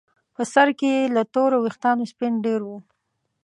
[0.35, 2.77] په سر کې یې له تورو ویښتانو سپین ډیر وو.